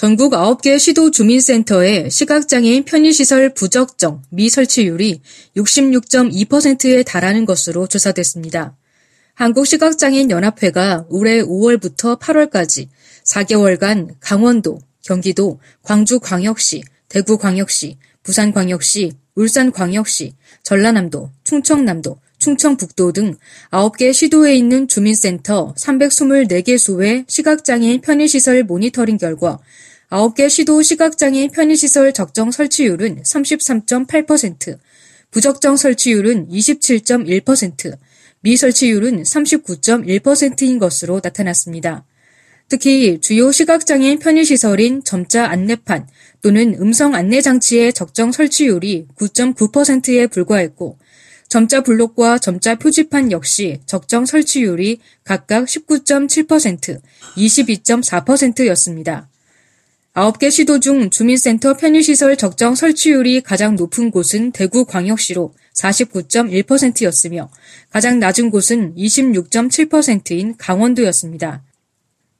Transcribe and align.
전국 0.00 0.34
9개 0.34 0.78
시도 0.78 1.10
주민센터의 1.10 2.08
시각장애인 2.08 2.84
편의시설 2.84 3.52
부적정 3.52 4.22
미설치율이 4.30 5.20
66.2%에 5.56 7.02
달하는 7.02 7.44
것으로 7.44 7.88
조사됐습니다. 7.88 8.76
한국시각장애인연합회가 9.34 11.06
올해 11.08 11.42
5월부터 11.42 12.20
8월까지 12.20 12.86
4개월간 13.24 14.14
강원도, 14.20 14.78
경기도, 15.02 15.58
광주광역시, 15.82 16.84
대구광역시, 17.08 17.98
부산광역시, 18.22 19.14
울산광역시, 19.34 20.36
전라남도, 20.62 21.32
충청남도, 21.42 22.20
충청북도 22.38 23.12
등 23.12 23.34
9개 23.70 24.12
시도에 24.12 24.54
있는 24.54 24.88
주민센터 24.88 25.74
324개소의 25.76 27.24
시각장애인 27.28 28.00
편의시설 28.00 28.62
모니터링 28.62 29.18
결과 29.18 29.58
9개 30.10 30.48
시도 30.48 30.80
시각장애인 30.80 31.50
편의시설 31.50 32.14
적정 32.14 32.50
설치율은 32.50 33.22
33.8%, 33.22 34.78
부적정 35.30 35.76
설치율은 35.76 36.48
27.1%, 36.48 37.98
미설치율은 38.40 39.22
39.1%인 39.22 40.78
것으로 40.78 41.20
나타났습니다. 41.22 42.06
특히 42.68 43.20
주요 43.20 43.52
시각장애인 43.52 44.18
편의시설인 44.18 45.04
점자 45.04 45.46
안내판 45.46 46.06
또는 46.42 46.76
음성 46.80 47.14
안내장치의 47.14 47.92
적정 47.92 48.32
설치율이 48.32 49.08
9.9%에 49.14 50.26
불과했고 50.28 50.98
점자 51.48 51.82
블록과 51.82 52.38
점자 52.38 52.74
표지판 52.76 53.32
역시 53.32 53.80
적정 53.86 54.26
설치율이 54.26 55.00
각각 55.24 55.64
19.7%, 55.64 57.00
22.4%였습니다. 57.36 59.28
9개 60.18 60.50
시도 60.50 60.80
중 60.80 61.10
주민센터 61.10 61.74
편의시설 61.74 62.36
적정 62.36 62.74
설치율이 62.74 63.40
가장 63.42 63.76
높은 63.76 64.10
곳은 64.10 64.50
대구광역시로 64.50 65.54
49.1%였으며 65.74 67.48
가장 67.88 68.18
낮은 68.18 68.50
곳은 68.50 68.96
26.7%인 68.96 70.56
강원도였습니다. 70.58 71.62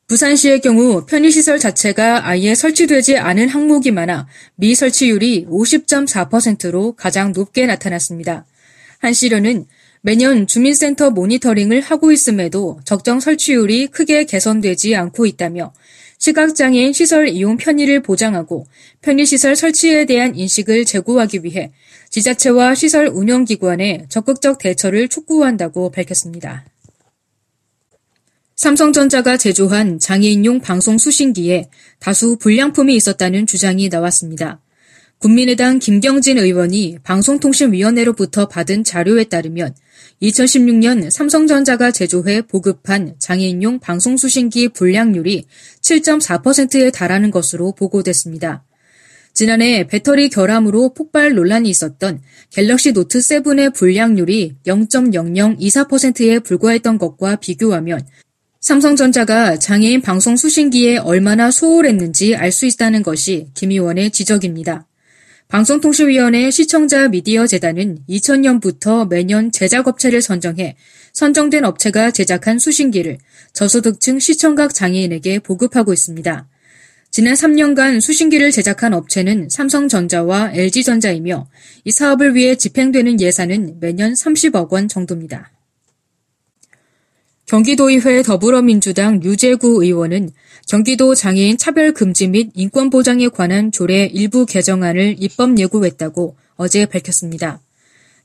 부산시의 0.08 0.60
경우 0.60 1.06
편의시설 1.06 1.60
자체가 1.60 2.26
아예 2.26 2.56
설치되지 2.56 3.16
않은 3.18 3.48
항목이 3.48 3.92
많아 3.92 4.26
미설치율이 4.56 5.46
50.4%로 5.48 6.96
가장 6.96 7.32
높게 7.32 7.66
나타났습니다. 7.66 8.44
한시련은 8.98 9.66
매년 10.00 10.48
주민센터 10.48 11.10
모니터링을 11.10 11.80
하고 11.80 12.10
있음에도 12.10 12.80
적정 12.84 13.20
설치율이 13.20 13.86
크게 13.88 14.24
개선되지 14.24 14.96
않고 14.96 15.26
있다며 15.26 15.72
시각장애인 16.18 16.92
시설 16.92 17.28
이용 17.28 17.56
편의를 17.56 18.02
보장하고 18.02 18.66
편의시설 19.02 19.56
설치에 19.56 20.04
대한 20.04 20.36
인식을 20.36 20.84
제고하기 20.84 21.44
위해 21.44 21.72
지자체와 22.10 22.74
시설 22.74 23.06
운영기관에 23.06 24.06
적극적 24.08 24.58
대처를 24.58 25.08
촉구한다고 25.08 25.90
밝혔습니다. 25.90 26.64
삼성전자가 28.56 29.36
제조한 29.36 30.00
장애인용 30.00 30.60
방송 30.60 30.98
수신기에 30.98 31.70
다수 32.00 32.36
불량품이 32.38 32.94
있었다는 32.96 33.46
주장이 33.46 33.88
나왔습니다. 33.88 34.60
국민의당 35.18 35.80
김경진 35.80 36.38
의원이 36.38 36.98
방송통신위원회로부터 37.02 38.46
받은 38.46 38.84
자료에 38.84 39.24
따르면 39.24 39.74
2016년 40.22 41.10
삼성전자가 41.10 41.90
제조해 41.90 42.42
보급한 42.42 43.16
장애인용 43.18 43.80
방송수신기 43.80 44.68
불량률이 44.68 45.46
7.4%에 45.80 46.90
달하는 46.90 47.32
것으로 47.32 47.72
보고됐습니다. 47.72 48.64
지난해 49.34 49.86
배터리 49.86 50.28
결함으로 50.28 50.94
폭발 50.94 51.34
논란이 51.34 51.68
있었던 51.68 52.20
갤럭시 52.50 52.92
노트 52.92 53.18
7의 53.18 53.74
불량률이 53.74 54.56
0.0024%에 54.66 56.40
불과했던 56.40 56.98
것과 56.98 57.36
비교하면 57.36 58.06
삼성전자가 58.60 59.58
장애인 59.58 60.02
방송 60.02 60.36
수신기에 60.36 60.98
얼마나 60.98 61.50
소홀했는지 61.52 62.34
알 62.34 62.50
수 62.50 62.66
있다는 62.66 63.04
것이 63.04 63.46
김 63.54 63.70
의원의 63.70 64.10
지적입니다. 64.10 64.87
방송통신위원회 65.48 66.50
시청자 66.50 67.08
미디어 67.08 67.46
재단은 67.46 68.00
2000년부터 68.06 69.08
매년 69.08 69.50
제작업체를 69.50 70.20
선정해 70.20 70.76
선정된 71.14 71.64
업체가 71.64 72.10
제작한 72.10 72.58
수신기를 72.58 73.16
저소득층 73.54 74.18
시청각 74.18 74.74
장애인에게 74.74 75.38
보급하고 75.38 75.94
있습니다. 75.94 76.46
지난 77.10 77.32
3년간 77.32 78.02
수신기를 78.02 78.50
제작한 78.50 78.92
업체는 78.92 79.48
삼성전자와 79.48 80.50
LG전자이며 80.52 81.48
이 81.84 81.90
사업을 81.92 82.34
위해 82.34 82.54
집행되는 82.54 83.18
예산은 83.18 83.78
매년 83.80 84.12
30억 84.12 84.70
원 84.70 84.86
정도입니다. 84.86 85.50
경기도의회 87.48 88.22
더불어민주당 88.24 89.22
유재구 89.22 89.82
의원은 89.82 90.28
경기도 90.68 91.14
장애인 91.14 91.56
차별 91.56 91.92
금지 91.92 92.28
및 92.28 92.50
인권 92.52 92.90
보장에 92.90 93.28
관한 93.28 93.72
조례 93.72 94.04
일부 94.04 94.44
개정안을 94.44 95.16
입법 95.18 95.58
예고했다고 95.58 96.36
어제 96.56 96.84
밝혔습니다. 96.84 97.62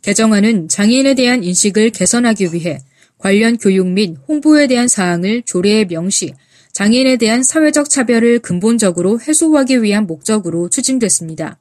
개정안은 0.01 0.67
장애인에 0.67 1.13
대한 1.13 1.41
인식을 1.41 1.91
개선하기 1.91 2.49
위해 2.51 2.79
관련 3.17 3.57
교육 3.57 3.87
및 3.87 4.17
홍보에 4.27 4.67
대한 4.67 4.89
사항을 4.89 5.43
조례에 5.43 5.85
명시, 5.85 6.33
장애인에 6.73 7.15
대한 7.15 7.43
사회적 7.43 7.89
차별을 7.89 8.39
근본적으로 8.39 9.21
해소하기 9.21 9.83
위한 9.83 10.05
목적으로 10.05 10.67
추진됐습니다. 10.67 11.59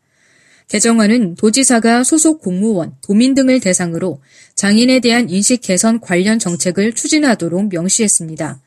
개정안은 0.66 1.34
도지사가 1.36 2.02
소속 2.02 2.40
공무원, 2.40 2.94
도민 3.02 3.34
등을 3.34 3.60
대상으로 3.60 4.20
장애인에 4.62 5.00
대한 5.00 5.28
인식 5.28 5.60
개선 5.60 5.98
관련 5.98 6.38
정책을 6.38 6.92
추진하도록 6.92 7.68
명시했습니다. 7.68 8.60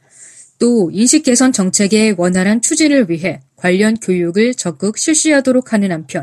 또 0.59 0.91
인식 0.91 1.23
개선 1.23 1.53
정책의 1.53 2.15
원활한 2.17 2.61
추진을 2.61 3.09
위해 3.09 3.39
관련 3.55 3.95
교육을 3.95 4.55
적극 4.55 4.97
실시하도록 4.97 5.71
하는 5.71 5.93
한편 5.93 6.21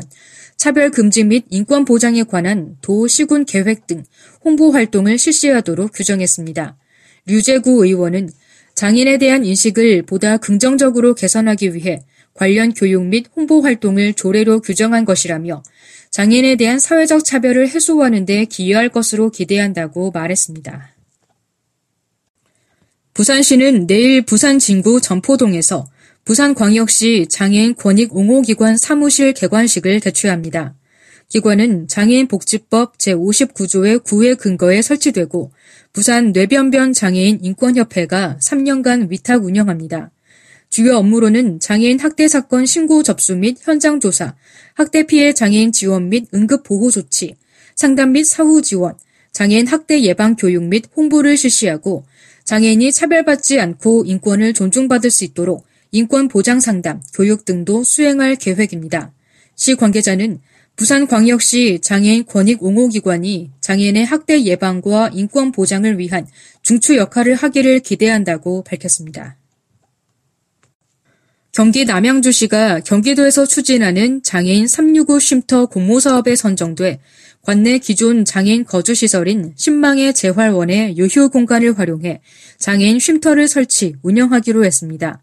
차별 0.57 0.91
금지 0.91 1.23
및 1.23 1.45
인권 1.49 1.85
보장에 1.85 2.21
관한 2.21 2.75
도 2.83 3.07
시군 3.07 3.45
계획 3.45 3.87
등 3.87 4.03
홍보 4.45 4.69
활동을 4.69 5.17
실시하도록 5.17 5.91
규정했습니다. 5.91 6.77
류재구 7.25 7.83
의원은 7.83 8.29
장인에 8.75 9.17
대한 9.17 9.43
인식을 9.43 10.03
보다 10.03 10.37
긍정적으로 10.37 11.15
개선하기 11.15 11.73
위해 11.73 12.03
관련 12.33 12.73
교육 12.73 13.05
및 13.05 13.27
홍보 13.35 13.61
활동을 13.61 14.13
조례로 14.13 14.61
규정한 14.61 15.05
것이라며 15.05 15.63
장애인에 16.09 16.55
대한 16.55 16.79
사회적 16.79 17.25
차별을 17.25 17.69
해소하는 17.69 18.25
데 18.25 18.45
기여할 18.45 18.89
것으로 18.89 19.29
기대한다고 19.29 20.11
말했습니다. 20.11 20.93
부산시는 23.13 23.87
내일 23.87 24.23
부산 24.23 24.59
진구 24.59 25.01
전포동에서 25.01 25.87
부산광역시 26.25 27.27
장애인 27.29 27.75
권익 27.75 28.15
옹호기관 28.15 28.77
사무실 28.77 29.33
개관식을 29.33 29.99
개최합니다. 29.99 30.73
기관은 31.27 31.87
장애인복지법 31.87 32.97
제59조의 32.97 34.03
9회 34.03 34.37
근거에 34.37 34.81
설치되고 34.81 35.51
부산 35.91 36.31
뇌변변 36.31 36.93
장애인 36.93 37.39
인권협회가 37.41 38.37
3년간 38.41 39.09
위탁 39.09 39.43
운영합니다. 39.43 40.11
주요 40.73 40.97
업무로는 40.97 41.59
장애인 41.59 41.99
학대 41.99 42.27
사건 42.27 42.65
신고 42.65 43.03
접수 43.03 43.35
및 43.35 43.57
현장 43.61 43.99
조사, 43.99 44.33
학대 44.73 45.05
피해 45.05 45.31
장애인 45.31 45.71
지원 45.71 46.09
및 46.09 46.25
응급 46.33 46.63
보호 46.63 46.89
조치, 46.89 47.35
상담 47.75 48.13
및 48.13 48.23
사후 48.23 48.63
지원, 48.63 48.95
장애인 49.33 49.67
학대 49.67 50.01
예방 50.01 50.35
교육 50.35 50.63
및 50.63 50.85
홍보를 50.97 51.37
실시하고 51.37 52.05
장애인이 52.45 52.91
차별받지 52.91 53.59
않고 53.59 54.05
인권을 54.07 54.53
존중받을 54.53 55.11
수 55.11 55.25
있도록 55.25 55.63
인권 55.91 56.27
보장 56.27 56.59
상담, 56.59 57.03
교육 57.13 57.45
등도 57.45 57.83
수행할 57.83 58.35
계획입니다. 58.35 59.11
시 59.55 59.75
관계자는 59.75 60.39
부산광역시 60.75 61.81
장애인 61.83 62.25
권익 62.25 62.63
옹호기관이 62.63 63.51
장애인의 63.61 64.05
학대 64.05 64.41
예방과 64.41 65.11
인권 65.13 65.51
보장을 65.51 65.99
위한 65.99 66.25
중추 66.63 66.95
역할을 66.95 67.35
하기를 67.35 67.81
기대한다고 67.81 68.63
밝혔습니다. 68.63 69.37
경기 71.53 71.85
남양주시가 71.85 72.79
경기도에서 72.79 73.45
추진하는 73.45 74.23
장애인 74.23 74.67
365 74.67 75.19
쉼터 75.19 75.67
공모 75.67 75.99
사업에 75.99 76.35
선정돼 76.35 76.99
관내 77.43 77.77
기존 77.77 78.25
장애인 78.25 78.65
거주시설인 78.65 79.53
신망의 79.55 80.15
재활원의 80.15 80.97
유휴 80.97 81.29
공간을 81.29 81.77
활용해 81.77 82.21
장애인 82.57 82.97
쉼터를 82.97 83.47
설치, 83.47 83.93
운영하기로 84.01 84.65
했습니다. 84.65 85.21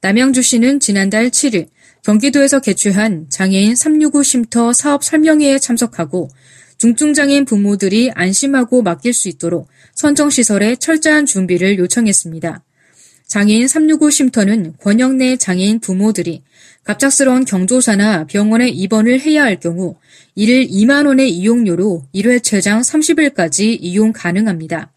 남양주시는 0.00 0.80
지난달 0.80 1.28
7일 1.28 1.68
경기도에서 2.02 2.60
개최한 2.60 3.26
장애인 3.28 3.76
365 3.76 4.22
쉼터 4.22 4.72
사업 4.72 5.04
설명회에 5.04 5.58
참석하고 5.58 6.30
중증장애인 6.78 7.44
부모들이 7.44 8.10
안심하고 8.14 8.80
맡길 8.80 9.12
수 9.12 9.28
있도록 9.28 9.68
선정시설의 9.96 10.78
철저한 10.78 11.26
준비를 11.26 11.78
요청했습니다. 11.78 12.64
장애인 13.28 13.68
365 13.68 14.10
쉼터는 14.10 14.72
권역 14.80 15.16
내 15.16 15.36
장애인 15.36 15.80
부모들이 15.80 16.42
갑작스러운 16.82 17.44
경조사나 17.44 18.24
병원에 18.24 18.68
입원을 18.70 19.20
해야 19.20 19.42
할 19.42 19.60
경우 19.60 19.96
1일 20.34 20.70
2만 20.70 21.06
원의 21.06 21.30
이용료로 21.30 22.04
1회 22.14 22.42
최장 22.42 22.80
30일까지 22.80 23.76
이용 23.80 24.14
가능합니다. 24.14 24.90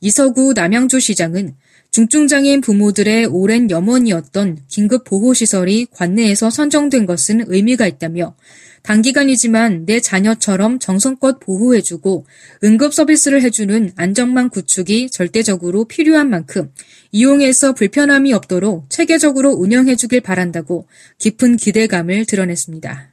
이서구 0.00 0.52
남양주 0.54 1.00
시장은 1.00 1.56
중증장애인 1.92 2.62
부모들의 2.62 3.26
오랜 3.26 3.70
염원이었던 3.70 4.60
긴급보호시설이 4.66 5.88
관내에서 5.90 6.48
선정된 6.48 7.04
것은 7.04 7.44
의미가 7.48 7.86
있다며 7.86 8.34
단기간이지만 8.82 9.84
내 9.84 10.00
자녀처럼 10.00 10.78
정성껏 10.78 11.38
보호해주고 11.38 12.24
응급 12.64 12.94
서비스를 12.94 13.42
해주는 13.42 13.92
안정망 13.96 14.48
구축이 14.48 15.10
절대적으로 15.10 15.84
필요한 15.84 16.30
만큼 16.30 16.72
이용해서 17.12 17.74
불편함이 17.74 18.32
없도록 18.32 18.88
체계적으로 18.88 19.50
운영해주길 19.50 20.22
바란다고 20.22 20.88
깊은 21.18 21.58
기대감을 21.58 22.24
드러냈습니다. 22.24 23.12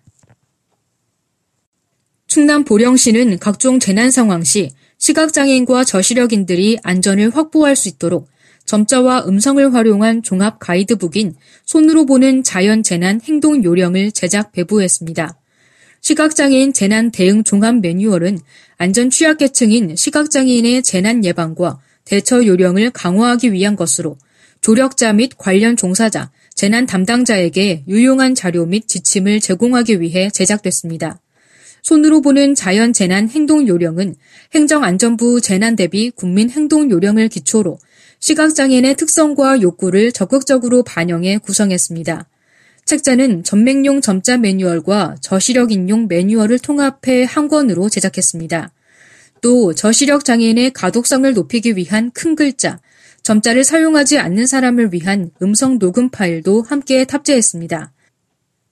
충남 2.27 2.63
보령시는 2.63 3.39
각종 3.39 3.79
재난 3.79 4.09
상황 4.09 4.45
시 4.45 4.69
시각장애인과 4.99 5.83
저시력인들이 5.83 6.79
안전을 6.81 7.35
확보할 7.35 7.75
수 7.75 7.89
있도록 7.89 8.29
점자와 8.69 9.25
음성을 9.27 9.73
활용한 9.73 10.21
종합 10.21 10.59
가이드북인 10.59 11.33
손으로 11.65 12.05
보는 12.05 12.43
자연 12.43 12.83
재난 12.83 13.19
행동 13.19 13.63
요령을 13.63 14.11
제작 14.11 14.51
배부했습니다. 14.51 15.39
시각장애인 16.01 16.73
재난 16.73 17.09
대응 17.09 17.43
종합 17.43 17.79
매뉴얼은 17.79 18.37
안전 18.77 19.09
취약계층인 19.09 19.95
시각장애인의 19.95 20.83
재난 20.83 21.25
예방과 21.25 21.79
대처 22.05 22.45
요령을 22.45 22.91
강화하기 22.91 23.53
위한 23.53 23.75
것으로 23.75 24.19
조력자 24.61 25.13
및 25.13 25.31
관련 25.35 25.75
종사자, 25.75 26.29
재난 26.53 26.85
담당자에게 26.85 27.85
유용한 27.87 28.35
자료 28.35 28.67
및 28.67 28.87
지침을 28.87 29.39
제공하기 29.39 29.99
위해 29.99 30.29
제작됐습니다. 30.29 31.19
손으로 31.81 32.21
보는 32.21 32.53
자연 32.53 32.93
재난 32.93 33.29
행동 33.29 33.67
요령은 33.67 34.13
행정안전부 34.53 35.41
재난 35.41 35.75
대비 35.75 36.11
국민 36.11 36.51
행동 36.51 36.91
요령을 36.91 37.29
기초로 37.29 37.79
시각장애인의 38.19 38.95
특성과 38.95 39.61
욕구를 39.61 40.11
적극적으로 40.11 40.83
반영해 40.83 41.37
구성했습니다. 41.37 42.27
책자는 42.85 43.43
전맹용 43.43 44.01
점자 44.01 44.37
매뉴얼과 44.37 45.17
저시력 45.21 45.71
인용 45.71 46.07
매뉴얼을 46.07 46.59
통합해 46.59 47.23
한 47.23 47.47
권으로 47.47 47.87
제작했습니다. 47.89 48.71
또 49.41 49.73
저시력 49.73 50.25
장애인의 50.25 50.71
가독성을 50.71 51.31
높이기 51.33 51.75
위한 51.77 52.11
큰 52.11 52.35
글자, 52.35 52.79
점자를 53.21 53.63
사용하지 53.63 54.17
않는 54.17 54.47
사람을 54.47 54.91
위한 54.91 55.31
음성 55.41 55.77
녹음 55.79 56.09
파일도 56.09 56.63
함께 56.63 57.05
탑재했습니다. 57.05 57.91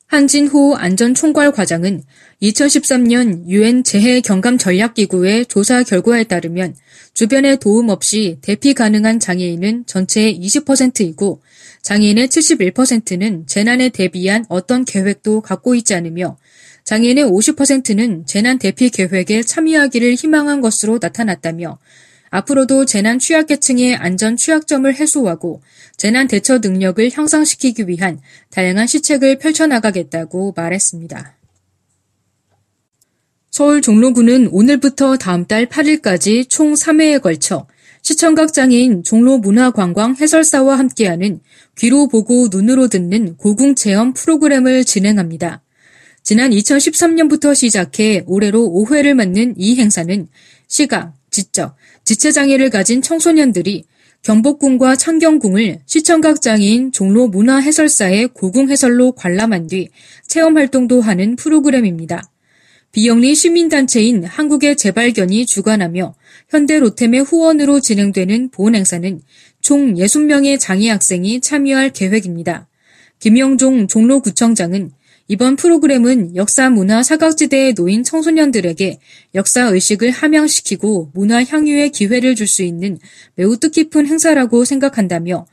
한진호 0.07 0.77
안전총괄 0.77 1.51
과장은 1.51 2.01
2013년 2.41 3.49
유엔 3.49 3.83
재해 3.83 4.21
경감 4.21 4.57
전략기구의 4.57 5.47
조사 5.47 5.83
결과에 5.83 6.23
따르면 6.23 6.75
주변의 7.13 7.57
도움 7.57 7.89
없이 7.89 8.37
대피 8.41 8.73
가능한 8.73 9.19
장애인은 9.19 9.85
전체의 9.85 10.39
20%이고 10.39 11.41
장애인의 11.81 12.29
71%는 12.29 13.47
재난에 13.47 13.89
대비한 13.89 14.45
어떤 14.47 14.85
계획도 14.85 15.41
갖고 15.41 15.75
있지 15.75 15.93
않으며 15.93 16.37
장애인의 16.85 17.25
50%는 17.25 18.25
재난 18.25 18.59
대피 18.59 18.89
계획에 18.89 19.43
참여하기를 19.43 20.13
희망한 20.15 20.61
것으로 20.61 20.99
나타났다며 21.01 21.79
앞으로도 22.29 22.85
재난 22.85 23.19
취약계층의 23.19 23.95
안전 23.95 24.35
취약점을 24.35 24.93
해소하고 24.93 25.61
재난 25.95 26.27
대처 26.27 26.59
능력을 26.59 27.09
향상시키기 27.13 27.87
위한 27.87 28.19
다양한 28.49 28.87
시책을 28.87 29.37
펼쳐나가겠다고 29.37 30.53
말했습니다. 30.55 31.37
서울 33.49 33.81
종로구는 33.81 34.49
오늘부터 34.51 35.17
다음 35.17 35.45
달 35.45 35.65
8일까지 35.65 36.47
총 36.47 36.73
3회에 36.73 37.21
걸쳐 37.21 37.65
시청각 38.03 38.53
장애인 38.53 39.03
종로문화관광 39.03 40.15
해설사와 40.15 40.77
함께하는 40.77 41.41
귀로 41.75 42.07
보고 42.07 42.47
눈으로 42.49 42.87
듣는 42.87 43.35
고궁 43.35 43.75
체험 43.75 44.13
프로그램을 44.13 44.83
진행합니다. 44.85 45.63
지난 46.23 46.51
2013년부터 46.51 47.55
시작해 47.55 48.23
올해로 48.27 48.69
5회를 48.69 49.13
맞는 49.13 49.55
이 49.57 49.75
행사는 49.77 50.27
시각, 50.67 51.13
지적, 51.37 51.75
지체장애를 52.03 52.71
가진 52.71 53.03
청소년들이 53.03 53.85
경복궁과 54.23 54.95
창경궁을 54.95 55.81
시청각 55.85 56.41
장애인 56.41 56.91
종로 56.91 57.27
문화해설사의 57.27 58.29
고궁 58.29 58.71
해설로 58.71 59.11
관람한 59.11 59.67
뒤 59.67 59.89
체험 60.25 60.57
활동도 60.57 60.99
하는 60.99 61.35
프로그램입니다. 61.35 62.27
비영리 62.91 63.35
시민단체인 63.35 64.23
한국의 64.23 64.77
재발견이 64.77 65.45
주관하며 65.45 66.15
현대로템의 66.49 67.21
후원으로 67.21 67.81
진행되는 67.81 68.49
보훈 68.49 68.73
행사는 68.73 69.21
총 69.61 69.93
60명의 69.93 70.59
장애 70.59 70.89
학생이 70.89 71.41
참여할 71.41 71.91
계획입니다. 71.91 72.67
김영종 73.19 73.87
종로구청장은 73.87 74.91
이번 75.29 75.57
프로그램은 75.57 76.37
역사 76.37 76.69
문화 76.69 77.03
사각지대에 77.03 77.73
놓인 77.73 78.03
청소년들에게 78.03 78.99
역사 79.35 79.63
의식을 79.67 80.11
함양시키고 80.11 81.11
문화 81.13 81.43
향유의 81.43 81.91
기회를 81.91 82.35
줄 82.35 82.47
수 82.47 82.63
있는 82.63 82.97
매우 83.35 83.57
뜻깊은 83.57 84.07
행사라고 84.07 84.63
생각한다며 84.63 85.45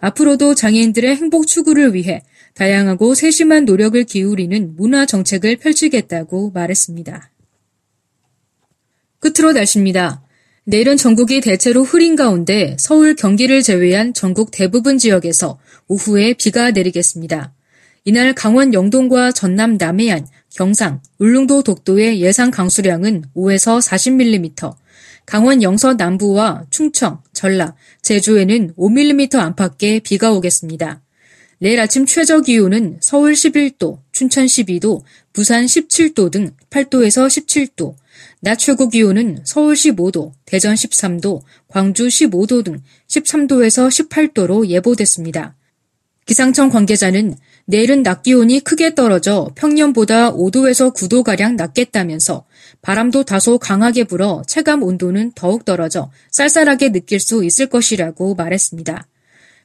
앞으로도 0.00 0.54
장애인들의 0.54 1.16
행복 1.16 1.46
추구를 1.46 1.94
위해 1.94 2.22
다양하고 2.54 3.14
세심한 3.14 3.64
노력을 3.64 4.04
기울이는 4.04 4.76
문화 4.76 5.06
정책을 5.06 5.56
펼치겠다고 5.56 6.50
말했습니다. 6.50 7.30
끝으로 9.18 9.52
날씨입니다. 9.52 10.22
내일은 10.64 10.98
전국이 10.98 11.40
대체로 11.40 11.84
흐린 11.84 12.16
가운데 12.16 12.76
서울, 12.78 13.16
경기를 13.16 13.62
제외한 13.62 14.12
전국 14.12 14.50
대부분 14.50 14.98
지역에서 14.98 15.58
오후에 15.88 16.34
비가 16.34 16.70
내리겠습니다. 16.70 17.54
이날 18.04 18.34
강원 18.34 18.74
영동과 18.74 19.30
전남 19.30 19.76
남해안, 19.78 20.26
경상, 20.50 21.00
울릉도 21.18 21.62
독도의 21.62 22.20
예상 22.20 22.50
강수량은 22.50 23.22
5에서 23.36 23.80
40mm, 23.80 24.74
강원 25.24 25.62
영서 25.62 25.94
남부와 25.94 26.64
충청, 26.68 27.22
전라, 27.32 27.76
제주에는 28.02 28.74
5mm 28.74 29.36
안팎의 29.36 30.00
비가 30.00 30.32
오겠습니다. 30.32 31.00
내일 31.60 31.80
아침 31.80 32.04
최저 32.04 32.40
기온은 32.40 32.98
서울 33.00 33.34
11도, 33.34 34.00
춘천 34.10 34.46
12도, 34.46 35.02
부산 35.32 35.64
17도 35.64 36.32
등 36.32 36.50
8도에서 36.70 37.28
17도, 37.28 37.94
낮 38.40 38.56
최고 38.56 38.88
기온은 38.88 39.38
서울 39.44 39.74
15도, 39.74 40.32
대전 40.44 40.74
13도, 40.74 41.42
광주 41.68 42.08
15도 42.08 42.64
등 42.64 42.82
13도에서 43.06 44.08
18도로 44.08 44.66
예보됐습니다. 44.66 45.54
기상청 46.26 46.68
관계자는 46.68 47.36
내일은 47.66 48.02
낮 48.02 48.22
기온이 48.22 48.60
크게 48.60 48.94
떨어져 48.94 49.50
평년보다 49.54 50.32
5도에서 50.32 50.94
9도가량 50.94 51.54
낮겠다면서 51.54 52.44
바람도 52.82 53.24
다소 53.24 53.58
강하게 53.58 54.04
불어 54.04 54.42
체감 54.46 54.82
온도는 54.82 55.32
더욱 55.34 55.64
떨어져 55.64 56.10
쌀쌀하게 56.30 56.90
느낄 56.90 57.20
수 57.20 57.44
있을 57.44 57.66
것이라고 57.66 58.34
말했습니다. 58.34 59.06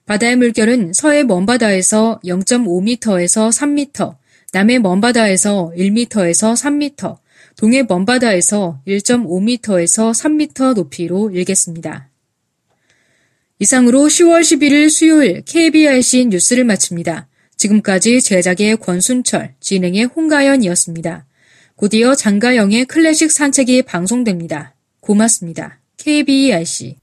바다의 0.05 0.37
물결은 0.37 0.93
서해 0.93 1.23
먼바다에서 1.23 2.21
0.5m에서 2.23 3.51
3m, 3.51 4.15
남해 4.53 4.79
먼바다에서 4.79 5.73
1m에서 5.75 6.53
3m, 6.53 7.17
동해 7.57 7.83
먼바다에서 7.83 8.81
1.5m에서 8.87 10.13
3m 10.13 10.75
높이로 10.75 11.31
일겠습니다. 11.31 12.09
이상으로 13.59 14.01
10월 14.01 14.41
11일 14.41 14.89
수요일 14.89 15.41
KBRC 15.43 16.27
뉴스를 16.27 16.63
마칩니다. 16.63 17.26
지금까지 17.57 18.21
제작의 18.21 18.77
권순철, 18.77 19.55
진행의 19.59 20.05
홍가연이었습니다. 20.05 21.25
곧이어 21.75 22.15
장가영의 22.15 22.85
클래식 22.85 23.31
산책이 23.31 23.83
방송됩니다. 23.83 24.73
고맙습니다. 25.01 25.79
KBRC 25.97 26.95